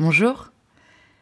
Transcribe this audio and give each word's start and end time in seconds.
Bonjour. 0.00 0.50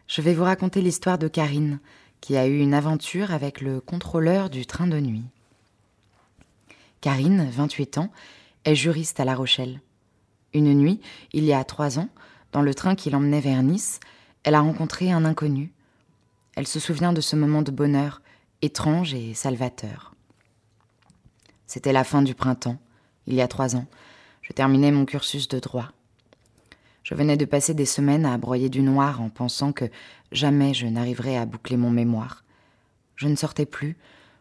Je 0.08 0.22
vais 0.22 0.32
vous 0.32 0.44
raconter 0.44 0.80
l'histoire 0.80 1.18
de 1.18 1.28
Karine 1.28 1.78
qui 2.22 2.38
a 2.38 2.46
eu 2.46 2.58
une 2.58 2.72
aventure 2.72 3.30
avec 3.30 3.60
le 3.60 3.82
contrôleur 3.82 4.48
du 4.48 4.64
train 4.64 4.86
de 4.86 4.98
nuit. 4.98 5.26
Karine, 7.02 7.50
28 7.50 7.98
ans, 7.98 8.10
est 8.64 8.74
juriste 8.74 9.20
à 9.20 9.26
La 9.26 9.34
Rochelle. 9.34 9.82
Une 10.54 10.72
nuit, 10.72 11.02
il 11.34 11.44
y 11.44 11.52
a 11.52 11.62
trois 11.64 11.98
ans, 11.98 12.08
dans 12.52 12.62
le 12.62 12.72
train 12.72 12.94
qui 12.94 13.10
l'emmenait 13.10 13.42
vers 13.42 13.62
Nice, 13.62 14.00
elle 14.42 14.54
a 14.54 14.62
rencontré 14.62 15.12
un 15.12 15.26
inconnu. 15.26 15.70
Elle 16.56 16.66
se 16.66 16.80
souvient 16.80 17.12
de 17.12 17.20
ce 17.20 17.36
moment 17.36 17.60
de 17.60 17.72
bonheur, 17.72 18.22
étrange 18.62 19.12
et 19.12 19.34
salvateur. 19.34 20.14
C'était 21.66 21.92
la 21.92 22.04
fin 22.04 22.22
du 22.22 22.34
printemps, 22.34 22.78
il 23.26 23.34
y 23.34 23.42
a 23.42 23.48
trois 23.48 23.76
ans. 23.76 23.86
Je 24.40 24.54
terminais 24.54 24.92
mon 24.92 25.04
cursus 25.04 25.46
de 25.46 25.58
droit. 25.58 25.92
Je 27.02 27.14
venais 27.14 27.36
de 27.36 27.44
passer 27.44 27.74
des 27.74 27.84
semaines 27.84 28.26
à 28.26 28.38
broyer 28.38 28.68
du 28.68 28.82
noir 28.82 29.20
en 29.20 29.28
pensant 29.28 29.72
que 29.72 29.86
jamais 30.30 30.72
je 30.72 30.86
n'arriverais 30.86 31.36
à 31.36 31.46
boucler 31.46 31.76
mon 31.76 31.90
mémoire. 31.90 32.44
Je 33.16 33.28
ne 33.28 33.34
sortais 33.34 33.66
plus, 33.66 33.96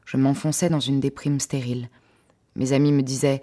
je 0.06 0.18
m'enfonçais 0.18 0.70
dans 0.70 0.80
une 0.80 1.00
déprime 1.00 1.40
stérile. 1.40 1.90
Mes 2.56 2.74
amis 2.74 2.92
me 2.92 3.02
disaient 3.02 3.42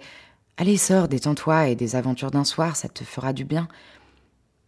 Allez, 0.57 0.77
sors, 0.77 1.07
détends-toi 1.07 1.69
et 1.69 1.75
des 1.75 1.95
aventures 1.95 2.31
d'un 2.31 2.43
soir, 2.43 2.75
ça 2.75 2.89
te 2.89 3.03
fera 3.03 3.33
du 3.33 3.45
bien. 3.45 3.67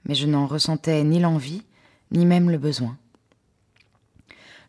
Mais 0.05 0.15
je 0.15 0.27
n'en 0.27 0.47
ressentais 0.47 1.03
ni 1.03 1.19
l'envie, 1.19 1.63
ni 2.11 2.25
même 2.25 2.49
le 2.49 2.57
besoin. 2.57 2.97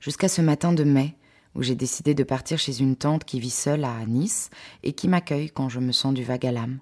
Jusqu'à 0.00 0.28
ce 0.28 0.42
matin 0.42 0.72
de 0.72 0.84
mai, 0.84 1.16
où 1.54 1.62
j'ai 1.62 1.74
décidé 1.74 2.14
de 2.14 2.24
partir 2.24 2.58
chez 2.58 2.80
une 2.80 2.96
tante 2.96 3.24
qui 3.24 3.38
vit 3.38 3.50
seule 3.50 3.84
à 3.84 4.04
Nice 4.06 4.50
et 4.82 4.92
qui 4.92 5.08
m'accueille 5.08 5.50
quand 5.50 5.68
je 5.68 5.80
me 5.80 5.92
sens 5.92 6.14
du 6.14 6.24
vague 6.24 6.46
à 6.46 6.52
l'âme. 6.52 6.78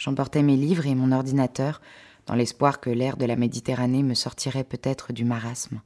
J'emportais 0.00 0.42
mes 0.42 0.56
livres 0.56 0.86
et 0.86 0.94
mon 0.94 1.12
ordinateur, 1.12 1.82
dans 2.24 2.34
l'espoir 2.34 2.80
que 2.80 2.88
l'air 2.88 3.18
de 3.18 3.26
la 3.26 3.36
Méditerranée 3.36 4.02
me 4.02 4.14
sortirait 4.14 4.64
peut-être 4.64 5.12
du 5.12 5.26
marasme. 5.26 5.82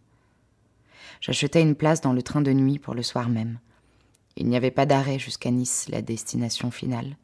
J'achetais 1.21 1.61
une 1.61 1.75
place 1.75 2.01
dans 2.01 2.13
le 2.13 2.23
train 2.23 2.41
de 2.41 2.53
nuit 2.53 2.79
pour 2.79 2.95
le 2.95 3.03
soir 3.03 3.29
même. 3.29 3.59
Il 4.37 4.47
n'y 4.47 4.57
avait 4.57 4.71
pas 4.71 4.87
d'arrêt 4.87 5.19
jusqu'à 5.19 5.51
Nice, 5.51 5.89
la 5.89 6.01
destination 6.01 6.71
finale. 6.71 7.17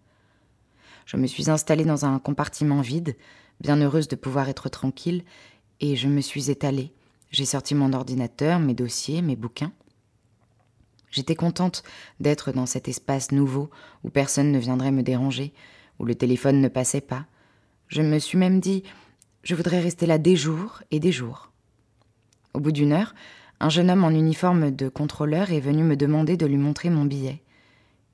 Je 1.06 1.16
me 1.16 1.28
suis 1.28 1.48
installée 1.48 1.84
dans 1.84 2.06
un 2.06 2.18
compartiment 2.18 2.80
vide, 2.80 3.16
bien 3.60 3.76
heureuse 3.76 4.08
de 4.08 4.16
pouvoir 4.16 4.48
être 4.48 4.68
tranquille, 4.68 5.22
et 5.78 5.94
je 5.94 6.08
me 6.08 6.20
suis 6.20 6.50
étalée. 6.50 6.92
J'ai 7.30 7.44
sorti 7.44 7.76
mon 7.76 7.92
ordinateur, 7.92 8.58
mes 8.58 8.74
dossiers, 8.74 9.22
mes 9.22 9.36
bouquins. 9.36 9.70
J'étais 11.12 11.36
contente 11.36 11.84
d'être 12.18 12.50
dans 12.50 12.66
cet 12.66 12.88
espace 12.88 13.30
nouveau 13.30 13.70
où 14.02 14.10
personne 14.10 14.50
ne 14.50 14.58
viendrait 14.58 14.90
me 14.90 15.04
déranger, 15.04 15.54
où 16.00 16.04
le 16.06 16.16
téléphone 16.16 16.60
ne 16.60 16.68
passait 16.68 17.02
pas. 17.02 17.26
Je 17.86 18.02
me 18.02 18.18
suis 18.18 18.38
même 18.38 18.58
dit, 18.58 18.82
je 19.42 19.54
voudrais 19.54 19.80
rester 19.80 20.06
là 20.06 20.18
des 20.18 20.34
jours 20.34 20.82
et 20.90 20.98
des 20.98 21.12
jours. 21.12 21.52
Au 22.54 22.60
bout 22.60 22.72
d'une 22.72 22.92
heure, 22.92 23.14
un 23.60 23.68
jeune 23.68 23.90
homme 23.90 24.04
en 24.04 24.10
uniforme 24.10 24.70
de 24.70 24.88
contrôleur 24.88 25.52
est 25.52 25.60
venu 25.60 25.84
me 25.84 25.96
demander 25.96 26.36
de 26.36 26.46
lui 26.46 26.56
montrer 26.56 26.88
mon 26.88 27.04
billet. 27.04 27.42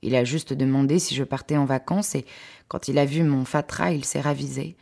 Il 0.02 0.16
a 0.16 0.24
juste 0.24 0.52
demandé 0.52 0.98
si 0.98 1.14
je 1.14 1.24
partais 1.24 1.56
en 1.56 1.64
vacances 1.64 2.14
et 2.16 2.26
quand 2.68 2.88
il 2.88 2.98
a 2.98 3.04
vu 3.04 3.22
mon 3.22 3.44
fatras, 3.44 3.92
il 3.92 4.04
s'est 4.04 4.20
ravisé. 4.20 4.76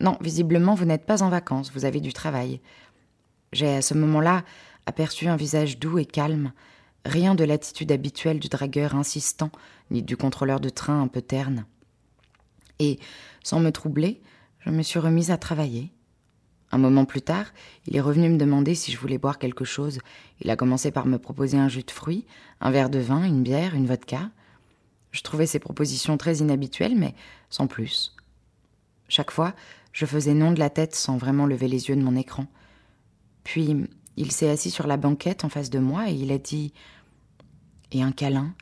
Non, 0.00 0.16
visiblement, 0.20 0.74
vous 0.74 0.84
n'êtes 0.84 1.06
pas 1.06 1.22
en 1.22 1.28
vacances, 1.28 1.72
vous 1.72 1.84
avez 1.84 2.00
du 2.00 2.12
travail. 2.12 2.60
J'ai 3.52 3.68
à 3.68 3.82
ce 3.82 3.94
moment-là 3.94 4.44
aperçu 4.86 5.26
un 5.26 5.36
visage 5.36 5.78
doux 5.78 5.98
et 5.98 6.06
calme, 6.06 6.52
rien 7.04 7.34
de 7.34 7.44
l'attitude 7.44 7.90
habituelle 7.92 8.38
du 8.38 8.48
dragueur 8.48 8.94
insistant, 8.94 9.50
ni 9.90 10.02
du 10.02 10.16
contrôleur 10.16 10.60
de 10.60 10.68
train 10.68 11.00
un 11.00 11.08
peu 11.08 11.22
terne. 11.22 11.66
Et, 12.78 12.98
sans 13.42 13.60
me 13.60 13.70
troubler, 13.70 14.20
je 14.60 14.70
me 14.70 14.82
suis 14.82 14.98
remise 14.98 15.30
à 15.30 15.36
travailler. 15.36 15.92
Un 16.72 16.78
moment 16.78 17.04
plus 17.04 17.22
tard, 17.22 17.46
il 17.86 17.96
est 17.96 18.00
revenu 18.00 18.28
me 18.28 18.36
demander 18.36 18.74
si 18.74 18.90
je 18.90 18.98
voulais 18.98 19.18
boire 19.18 19.38
quelque 19.38 19.64
chose. 19.64 20.00
Il 20.40 20.50
a 20.50 20.56
commencé 20.56 20.90
par 20.90 21.06
me 21.06 21.18
proposer 21.18 21.56
un 21.56 21.68
jus 21.68 21.84
de 21.84 21.90
fruits, 21.90 22.26
un 22.60 22.70
verre 22.70 22.90
de 22.90 22.98
vin, 22.98 23.24
une 23.24 23.42
bière, 23.42 23.74
une 23.74 23.86
vodka. 23.86 24.30
Je 25.12 25.22
trouvais 25.22 25.46
ces 25.46 25.60
propositions 25.60 26.16
très 26.16 26.38
inhabituelles, 26.38 26.96
mais 26.96 27.14
sans 27.48 27.68
plus. 27.68 28.16
Chaque 29.08 29.30
fois, 29.30 29.54
je 29.92 30.06
faisais 30.06 30.34
non 30.34 30.50
de 30.50 30.58
la 30.58 30.70
tête 30.70 30.96
sans 30.96 31.16
vraiment 31.16 31.46
lever 31.46 31.68
les 31.68 31.88
yeux 31.88 31.96
de 31.96 32.02
mon 32.02 32.16
écran. 32.16 32.46
Puis, 33.44 33.86
il 34.16 34.32
s'est 34.32 34.50
assis 34.50 34.72
sur 34.72 34.88
la 34.88 34.96
banquette 34.96 35.44
en 35.44 35.48
face 35.48 35.70
de 35.70 35.78
moi 35.78 36.10
et 36.10 36.14
il 36.14 36.32
a 36.32 36.38
dit 36.38 36.72
Et 37.92 38.02
un 38.02 38.10
câlin? 38.10 38.54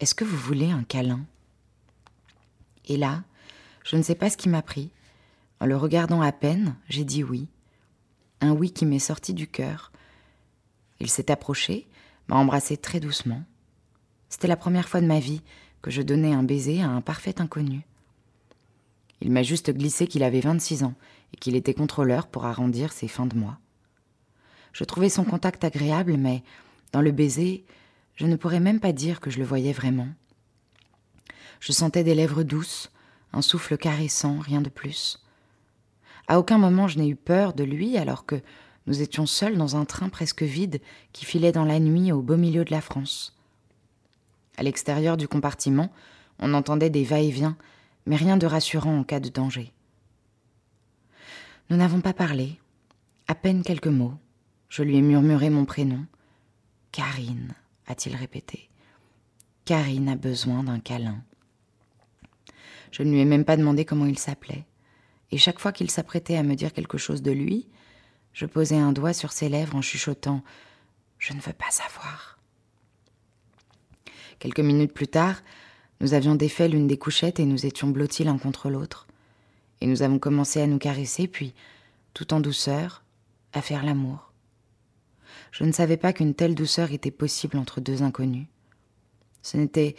Est-ce 0.00 0.16
que 0.16 0.24
vous 0.24 0.36
voulez 0.36 0.70
un 0.70 0.82
câlin? 0.82 1.20
Et 2.86 2.96
là, 2.96 3.22
je 3.86 3.96
ne 3.96 4.02
sais 4.02 4.16
pas 4.16 4.30
ce 4.30 4.36
qui 4.36 4.48
m'a 4.48 4.62
pris. 4.62 4.90
En 5.60 5.66
le 5.66 5.76
regardant 5.76 6.20
à 6.20 6.32
peine, 6.32 6.74
j'ai 6.88 7.04
dit 7.04 7.22
oui. 7.22 7.48
Un 8.40 8.50
oui 8.50 8.72
qui 8.72 8.84
m'est 8.84 8.98
sorti 8.98 9.32
du 9.32 9.46
cœur. 9.46 9.92
Il 10.98 11.08
s'est 11.08 11.30
approché, 11.30 11.86
m'a 12.26 12.36
embrassé 12.36 12.76
très 12.76 12.98
doucement. 12.98 13.42
C'était 14.28 14.48
la 14.48 14.56
première 14.56 14.88
fois 14.88 15.00
de 15.00 15.06
ma 15.06 15.20
vie 15.20 15.40
que 15.82 15.92
je 15.92 16.02
donnais 16.02 16.32
un 16.32 16.42
baiser 16.42 16.82
à 16.82 16.88
un 16.88 17.00
parfait 17.00 17.40
inconnu. 17.40 17.86
Il 19.20 19.30
m'a 19.30 19.44
juste 19.44 19.70
glissé 19.70 20.08
qu'il 20.08 20.24
avait 20.24 20.40
26 20.40 20.82
ans 20.82 20.94
et 21.32 21.36
qu'il 21.36 21.54
était 21.54 21.72
contrôleur 21.72 22.26
pour 22.26 22.44
arrondir 22.44 22.92
ses 22.92 23.08
fins 23.08 23.26
de 23.26 23.36
mois. 23.36 23.58
Je 24.72 24.82
trouvais 24.82 25.08
son 25.08 25.24
contact 25.24 25.62
agréable, 25.62 26.16
mais 26.16 26.42
dans 26.92 27.00
le 27.00 27.12
baiser, 27.12 27.64
je 28.16 28.26
ne 28.26 28.36
pourrais 28.36 28.60
même 28.60 28.80
pas 28.80 28.92
dire 28.92 29.20
que 29.20 29.30
je 29.30 29.38
le 29.38 29.44
voyais 29.44 29.72
vraiment. 29.72 30.08
Je 31.60 31.72
sentais 31.72 32.04
des 32.04 32.14
lèvres 32.14 32.42
douces, 32.42 32.90
un 33.32 33.42
souffle 33.42 33.76
caressant, 33.76 34.38
rien 34.38 34.60
de 34.60 34.68
plus. 34.68 35.22
À 36.28 36.38
aucun 36.38 36.58
moment 36.58 36.88
je 36.88 36.98
n'ai 36.98 37.08
eu 37.08 37.16
peur 37.16 37.52
de 37.52 37.64
lui 37.64 37.96
alors 37.96 38.26
que 38.26 38.40
nous 38.86 39.02
étions 39.02 39.26
seuls 39.26 39.56
dans 39.56 39.76
un 39.76 39.84
train 39.84 40.08
presque 40.08 40.42
vide 40.42 40.80
qui 41.12 41.24
filait 41.24 41.52
dans 41.52 41.64
la 41.64 41.80
nuit 41.80 42.12
au 42.12 42.22
beau 42.22 42.36
milieu 42.36 42.64
de 42.64 42.70
la 42.70 42.80
France. 42.80 43.36
À 44.56 44.62
l'extérieur 44.62 45.16
du 45.16 45.28
compartiment, 45.28 45.92
on 46.38 46.54
entendait 46.54 46.90
des 46.90 47.04
va-et-vient, 47.04 47.56
mais 48.06 48.16
rien 48.16 48.36
de 48.36 48.46
rassurant 48.46 48.98
en 48.98 49.04
cas 49.04 49.20
de 49.20 49.28
danger. 49.28 49.72
Nous 51.68 51.76
n'avons 51.76 52.00
pas 52.00 52.12
parlé, 52.12 52.58
à 53.28 53.34
peine 53.34 53.62
quelques 53.62 53.86
mots. 53.88 54.14
Je 54.68 54.82
lui 54.82 54.96
ai 54.96 55.02
murmuré 55.02 55.50
mon 55.50 55.64
prénom. 55.64 56.06
Karine, 56.92 57.54
a-t-il 57.86 58.14
répété. 58.14 58.68
Karine 59.64 60.08
a 60.08 60.16
besoin 60.16 60.62
d'un 60.62 60.78
câlin. 60.78 61.22
Je 62.96 63.02
ne 63.02 63.10
lui 63.10 63.20
ai 63.20 63.26
même 63.26 63.44
pas 63.44 63.58
demandé 63.58 63.84
comment 63.84 64.06
il 64.06 64.18
s'appelait. 64.18 64.64
Et 65.30 65.36
chaque 65.36 65.58
fois 65.58 65.70
qu'il 65.70 65.90
s'apprêtait 65.90 66.38
à 66.38 66.42
me 66.42 66.54
dire 66.54 66.72
quelque 66.72 66.96
chose 66.96 67.20
de 67.20 67.30
lui, 67.30 67.68
je 68.32 68.46
posais 68.46 68.78
un 68.78 68.92
doigt 68.92 69.12
sur 69.12 69.32
ses 69.32 69.50
lèvres 69.50 69.76
en 69.76 69.82
chuchotant 69.82 70.42
Je 71.18 71.34
ne 71.34 71.40
veux 71.40 71.52
pas 71.52 71.70
savoir. 71.70 72.38
Quelques 74.38 74.60
minutes 74.60 74.94
plus 74.94 75.08
tard, 75.08 75.42
nous 76.00 76.14
avions 76.14 76.36
défait 76.36 76.68
l'une 76.68 76.86
des 76.86 76.96
couchettes 76.96 77.38
et 77.38 77.44
nous 77.44 77.66
étions 77.66 77.88
blottis 77.88 78.24
l'un 78.24 78.38
contre 78.38 78.70
l'autre. 78.70 79.06
Et 79.82 79.86
nous 79.86 80.00
avons 80.00 80.18
commencé 80.18 80.62
à 80.62 80.66
nous 80.66 80.78
caresser, 80.78 81.28
puis, 81.28 81.52
tout 82.14 82.32
en 82.32 82.40
douceur, 82.40 83.04
à 83.52 83.60
faire 83.60 83.84
l'amour. 83.84 84.32
Je 85.50 85.64
ne 85.64 85.72
savais 85.72 85.98
pas 85.98 86.14
qu'une 86.14 86.34
telle 86.34 86.54
douceur 86.54 86.92
était 86.92 87.10
possible 87.10 87.58
entre 87.58 87.82
deux 87.82 88.02
inconnus. 88.02 88.46
Ce 89.42 89.58
n'était 89.58 89.96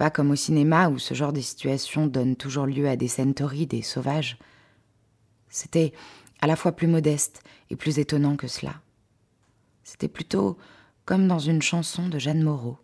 pas 0.00 0.08
comme 0.08 0.30
au 0.30 0.34
cinéma 0.34 0.88
où 0.88 0.98
ce 0.98 1.12
genre 1.12 1.34
de 1.34 1.42
situation 1.42 2.06
donne 2.06 2.34
toujours 2.34 2.64
lieu 2.64 2.88
à 2.88 2.96
des 2.96 3.06
scènes 3.06 3.34
torrides 3.34 3.74
et 3.74 3.82
sauvages. 3.82 4.38
C'était 5.50 5.92
à 6.40 6.46
la 6.46 6.56
fois 6.56 6.72
plus 6.72 6.86
modeste 6.86 7.42
et 7.68 7.76
plus 7.76 7.98
étonnant 7.98 8.36
que 8.36 8.48
cela. 8.48 8.80
C'était 9.84 10.08
plutôt 10.08 10.56
comme 11.04 11.28
dans 11.28 11.38
une 11.38 11.60
chanson 11.60 12.08
de 12.08 12.18
Jeanne 12.18 12.42
Moreau. 12.42 12.78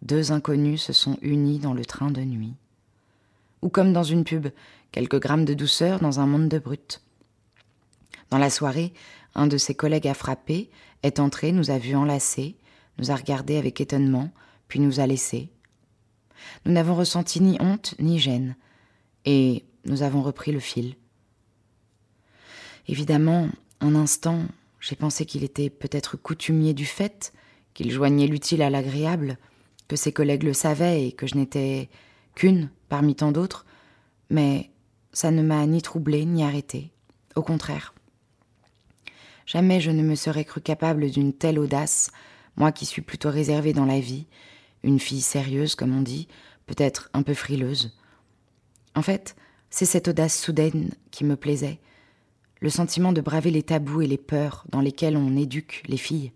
Deux 0.00 0.32
inconnus 0.32 0.84
se 0.84 0.94
sont 0.94 1.18
unis 1.20 1.58
dans 1.58 1.74
le 1.74 1.84
train 1.84 2.10
de 2.10 2.22
nuit. 2.22 2.54
Ou 3.60 3.68
comme 3.68 3.92
dans 3.92 4.02
une 4.02 4.24
pub, 4.24 4.48
quelques 4.92 5.20
grammes 5.20 5.44
de 5.44 5.52
douceur 5.52 6.00
dans 6.00 6.18
un 6.18 6.26
monde 6.26 6.48
de 6.48 6.58
brutes. 6.58 7.02
Dans 8.30 8.38
la 8.38 8.48
soirée, 8.48 8.94
un 9.34 9.48
de 9.48 9.58
ses 9.58 9.74
collègues 9.74 10.08
a 10.08 10.14
frappé, 10.14 10.70
est 11.02 11.20
entré, 11.20 11.52
nous 11.52 11.70
a 11.70 11.76
vus 11.76 11.94
enlacés, 11.94 12.56
nous 12.96 13.10
a 13.10 13.16
regardés 13.16 13.58
avec 13.58 13.82
étonnement, 13.82 14.30
puis 14.66 14.80
nous 14.80 14.98
a 14.98 15.06
laissés. 15.06 15.50
Nous 16.64 16.72
n'avons 16.72 16.94
ressenti 16.94 17.40
ni 17.40 17.56
honte 17.60 17.94
ni 17.98 18.18
gêne, 18.18 18.56
et 19.24 19.64
nous 19.84 20.02
avons 20.02 20.22
repris 20.22 20.52
le 20.52 20.60
fil. 20.60 20.94
Évidemment, 22.88 23.48
un 23.80 23.94
instant, 23.94 24.42
j'ai 24.80 24.96
pensé 24.96 25.26
qu'il 25.26 25.44
était 25.44 25.70
peut-être 25.70 26.16
coutumier 26.16 26.74
du 26.74 26.86
fait, 26.86 27.32
qu'il 27.74 27.90
joignait 27.90 28.26
l'utile 28.26 28.62
à 28.62 28.70
l'agréable, 28.70 29.38
que 29.88 29.96
ses 29.96 30.12
collègues 30.12 30.44
le 30.44 30.52
savaient 30.52 31.06
et 31.06 31.12
que 31.12 31.26
je 31.26 31.36
n'étais 31.36 31.88
qu'une 32.34 32.70
parmi 32.88 33.14
tant 33.14 33.32
d'autres, 33.32 33.66
mais 34.30 34.70
ça 35.12 35.30
ne 35.30 35.42
m'a 35.42 35.66
ni 35.66 35.82
troublé 35.82 36.24
ni 36.24 36.42
arrêté. 36.42 36.92
Au 37.34 37.42
contraire. 37.42 37.94
Jamais 39.46 39.80
je 39.80 39.90
ne 39.90 40.02
me 40.02 40.14
serais 40.14 40.44
cru 40.44 40.60
capable 40.60 41.10
d'une 41.10 41.32
telle 41.32 41.58
audace, 41.58 42.10
moi 42.56 42.72
qui 42.72 42.86
suis 42.86 43.02
plutôt 43.02 43.30
réservée 43.30 43.72
dans 43.72 43.84
la 43.84 44.00
vie, 44.00 44.26
une 44.86 45.00
fille 45.00 45.20
sérieuse, 45.20 45.74
comme 45.74 45.96
on 45.96 46.00
dit, 46.00 46.28
peut-être 46.66 47.10
un 47.12 47.22
peu 47.22 47.34
frileuse. 47.34 47.98
En 48.94 49.02
fait, 49.02 49.36
c'est 49.68 49.84
cette 49.84 50.08
audace 50.08 50.40
soudaine 50.40 50.94
qui 51.10 51.24
me 51.24 51.36
plaisait, 51.36 51.80
le 52.60 52.70
sentiment 52.70 53.12
de 53.12 53.20
braver 53.20 53.50
les 53.50 53.64
tabous 53.64 54.02
et 54.02 54.06
les 54.06 54.16
peurs 54.16 54.64
dans 54.70 54.80
lesquels 54.80 55.16
on 55.16 55.36
éduque 55.36 55.82
les 55.88 55.96
filles. 55.96 56.32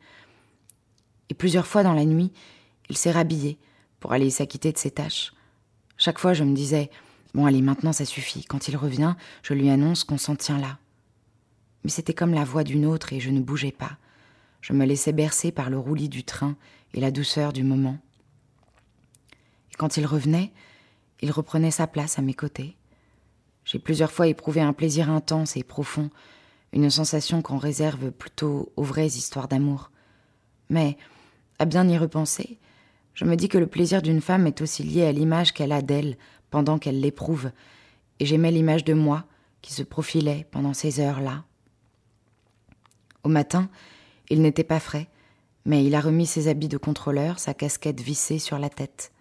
Et 1.30 1.34
plusieurs 1.34 1.66
fois 1.66 1.84
dans 1.84 1.94
la 1.94 2.04
nuit, 2.04 2.32
il 2.90 2.96
s'est 2.96 3.12
rhabillé 3.12 3.56
pour 4.00 4.12
aller 4.12 4.30
s'acquitter 4.30 4.72
de 4.72 4.78
ses 4.78 4.90
tâches. 4.90 5.32
Chaque 5.96 6.18
fois, 6.18 6.34
je 6.34 6.44
me 6.44 6.54
disais 6.54 6.90
Bon, 7.32 7.46
allez, 7.46 7.62
maintenant 7.62 7.92
ça 7.92 8.04
suffit. 8.04 8.44
Quand 8.44 8.66
il 8.66 8.76
revient, 8.76 9.14
je 9.42 9.54
lui 9.54 9.70
annonce 9.70 10.02
qu'on 10.02 10.18
s'en 10.18 10.34
tient 10.34 10.58
là. 10.58 10.78
Mais 11.84 11.90
c'était 11.90 12.14
comme 12.14 12.34
la 12.34 12.44
voix 12.44 12.64
d'une 12.64 12.84
autre 12.84 13.12
et 13.12 13.20
je 13.20 13.30
ne 13.30 13.40
bougeais 13.40 13.70
pas. 13.70 13.96
Je 14.60 14.72
me 14.72 14.84
laissais 14.84 15.12
bercer 15.12 15.52
par 15.52 15.70
le 15.70 15.78
roulis 15.78 16.08
du 16.08 16.24
train 16.24 16.56
et 16.92 17.00
la 17.00 17.12
douceur 17.12 17.52
du 17.52 17.62
moment. 17.62 17.98
Quand 19.78 19.96
il 19.96 20.06
revenait, 20.06 20.52
il 21.20 21.30
reprenait 21.30 21.70
sa 21.70 21.86
place 21.86 22.18
à 22.18 22.22
mes 22.22 22.34
côtés. 22.34 22.76
J'ai 23.64 23.78
plusieurs 23.78 24.12
fois 24.12 24.26
éprouvé 24.26 24.60
un 24.60 24.72
plaisir 24.72 25.10
intense 25.10 25.56
et 25.56 25.62
profond, 25.62 26.10
une 26.72 26.90
sensation 26.90 27.42
qu'on 27.42 27.58
réserve 27.58 28.10
plutôt 28.10 28.72
aux 28.76 28.82
vraies 28.82 29.06
histoires 29.06 29.48
d'amour. 29.48 29.90
Mais, 30.68 30.96
à 31.58 31.64
bien 31.64 31.88
y 31.88 31.98
repenser, 31.98 32.58
je 33.14 33.24
me 33.24 33.36
dis 33.36 33.48
que 33.48 33.58
le 33.58 33.66
plaisir 33.66 34.02
d'une 34.02 34.20
femme 34.20 34.46
est 34.46 34.60
aussi 34.60 34.82
lié 34.82 35.04
à 35.04 35.12
l'image 35.12 35.52
qu'elle 35.52 35.72
a 35.72 35.82
d'elle 35.82 36.16
pendant 36.50 36.78
qu'elle 36.78 37.00
l'éprouve, 37.00 37.50
et 38.18 38.26
j'aimais 38.26 38.50
l'image 38.50 38.84
de 38.84 38.94
moi 38.94 39.24
qui 39.62 39.72
se 39.72 39.82
profilait 39.82 40.46
pendant 40.50 40.74
ces 40.74 41.00
heures-là. 41.00 41.44
Au 43.24 43.28
matin, 43.28 43.68
il 44.30 44.42
n'était 44.42 44.64
pas 44.64 44.80
frais, 44.80 45.08
mais 45.64 45.84
il 45.84 45.94
a 45.94 46.00
remis 46.00 46.26
ses 46.26 46.48
habits 46.48 46.68
de 46.68 46.78
contrôleur, 46.78 47.38
sa 47.38 47.52
casquette 47.52 48.00
vissée 48.00 48.38
sur 48.38 48.58
la 48.58 48.70
tête. 48.70 49.12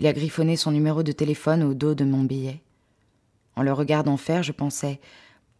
Il 0.00 0.06
a 0.06 0.14
griffonné 0.14 0.56
son 0.56 0.72
numéro 0.72 1.02
de 1.02 1.12
téléphone 1.12 1.62
au 1.62 1.74
dos 1.74 1.94
de 1.94 2.06
mon 2.06 2.24
billet. 2.24 2.62
En 3.54 3.62
le 3.62 3.70
regardant 3.70 4.16
faire, 4.16 4.42
je 4.42 4.50
pensais 4.50 4.98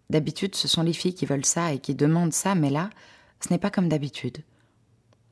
D'habitude, 0.09 0.55
ce 0.55 0.67
sont 0.67 0.83
les 0.83 0.95
filles 0.95 1.13
qui 1.13 1.27
veulent 1.27 1.45
ça 1.45 1.75
et 1.75 1.79
qui 1.79 1.95
demandent 1.95 2.33
ça, 2.33 2.55
mais 2.55 2.71
là, 2.71 2.89
ce 3.39 3.53
n'est 3.53 3.59
pas 3.59 3.71
comme 3.71 3.91
d'habitude. 3.91 4.39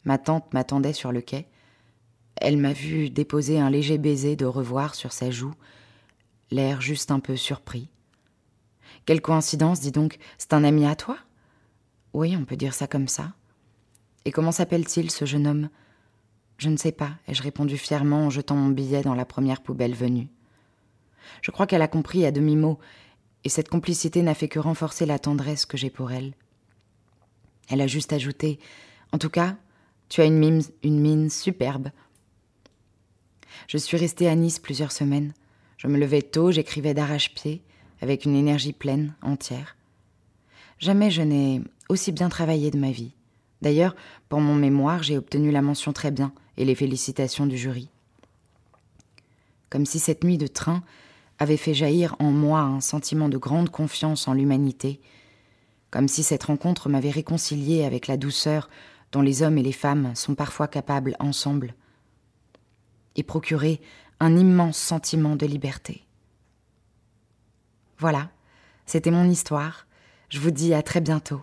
Ma 0.05 0.19
tante 0.19 0.53
m'attendait 0.53 0.93
sur 0.93 1.11
le 1.11 1.23
quai. 1.23 1.49
Elle 2.37 2.59
m'a 2.59 2.75
vu 2.75 3.09
déposer 3.09 3.59
un 3.59 3.71
léger 3.71 3.97
baiser 3.97 4.37
de 4.37 4.45
revoir 4.45 4.95
sur 4.95 5.15
sa 5.15 5.31
joue, 5.31 5.55
l'air 6.51 6.83
juste 6.83 7.11
un 7.11 7.19
peu 7.19 7.35
surpris. 7.35 7.89
Quelle 9.07 9.23
coïncidence, 9.23 9.81
dis 9.81 9.91
donc, 9.91 10.19
c'est 10.37 10.53
un 10.53 10.65
ami 10.65 10.85
à 10.85 10.97
toi? 10.97 11.17
Oui, 12.13 12.37
on 12.39 12.45
peut 12.45 12.57
dire 12.57 12.75
ça 12.75 12.87
comme 12.87 13.09
ça. 13.09 13.33
Et 14.27 14.33
comment 14.33 14.53
s'appelle-t-il, 14.53 15.11
ce 15.11 15.25
jeune 15.25 15.47
homme? 15.47 15.71
Je 16.59 16.69
ne 16.69 16.77
sais 16.77 16.91
pas, 16.91 17.13
ai-je 17.29 17.43
répondu 17.43 17.79
fièrement 17.79 18.27
en 18.27 18.31
jetant 18.31 18.57
mon 18.57 18.71
billet 18.71 19.03
dans 19.03 19.15
la 19.15 19.25
première 19.25 19.63
poubelle 19.63 19.95
venue. 19.95 20.29
Je 21.41 21.53
crois 21.53 21.69
qu'elle 21.69 21.83
a 21.83 21.89
compris 21.89 22.27
à 22.27 22.33
demi-mot, 22.33 22.81
et 23.45 23.49
cette 23.49 23.69
complicité 23.69 24.23
n'a 24.23 24.35
fait 24.35 24.49
que 24.49 24.59
renforcer 24.59 25.07
la 25.07 25.21
tendresse 25.21 25.67
que 25.67 25.77
j'ai 25.77 25.89
pour 25.89 26.11
elle. 26.11 26.35
Elle 27.69 27.81
a 27.81 27.87
juste 27.87 28.13
ajouté 28.13 28.59
En 29.13 29.19
tout 29.19 29.31
cas, 29.31 29.57
tu 30.09 30.21
as 30.21 30.25
une 30.25 30.39
mine, 30.39 30.63
une 30.83 30.99
mine 30.99 31.31
superbe. 31.31 31.91
Je 33.69 33.79
suis 33.79 33.97
restée 33.97 34.29
à 34.29 34.35
Nice 34.35 34.59
plusieurs 34.59 34.93
semaines. 34.93 35.35
Je 35.77 35.87
me 35.87 35.97
levais 35.97 36.23
tôt, 36.23 36.51
j'écrivais 36.51 36.93
d'arrache-pied, 36.93 37.63
avec 38.01 38.25
une 38.25 38.35
énergie 38.35 38.73
pleine, 38.73 39.15
entière. 39.23 39.77
Jamais 40.81 41.13
je 41.13 41.23
n'ai 41.23 41.63
aussi 41.89 42.11
bien 42.11 42.29
travaillé 42.29 42.73
de 42.73 42.79
ma 42.79 42.91
vie. 42.91 43.15
D'ailleurs, 43.63 43.95
pour 44.29 44.41
mon 44.41 44.55
mémoire, 44.57 45.05
j'ai 45.05 45.17
obtenu 45.17 45.53
la 45.53 45.63
mention 45.63 45.93
très 45.93 46.11
bien 46.11 46.33
et 46.59 46.65
les 46.65 46.75
félicitations 46.75 47.47
du 47.47 47.57
jury. 47.57 47.89
Comme 49.71 49.87
si 49.87 49.99
cette 49.99 50.25
nuit 50.25 50.39
de 50.39 50.49
train 50.49 50.83
avait 51.39 51.57
fait 51.57 51.73
jaillir 51.73 52.17
en 52.19 52.33
moi 52.33 52.61
un 52.61 52.81
sentiment 52.81 53.29
de 53.29 53.39
grande 53.39 53.71
confiance 53.71 54.29
en 54.29 54.35
l'humanité, 54.35 55.01
comme 55.91 56.09
si 56.09 56.23
cette 56.23 56.43
rencontre 56.43 56.89
m'avait 56.89 57.11
réconcilié 57.11 57.85
avec 57.85 58.09
la 58.09 58.17
douceur 58.17 58.69
dont 59.13 59.23
les 59.23 59.43
hommes 59.43 59.57
et 59.57 59.63
les 59.63 59.73
femmes 59.73 60.15
sont 60.15 60.35
parfois 60.35 60.69
capables 60.69 61.17
ensemble, 61.21 61.75
et 63.15 63.23
procuré 63.23 63.81
un 64.21 64.37
immense 64.37 64.77
sentiment 64.77 65.37
de 65.37 65.47
liberté. 65.47 66.05
Voilà, 67.99 68.31
c'était 68.85 69.11
mon 69.11 69.29
histoire. 69.31 69.87
Je 70.29 70.41
vous 70.41 70.51
dis 70.51 70.75
à 70.75 70.83
très 70.83 71.01
bientôt. 71.01 71.43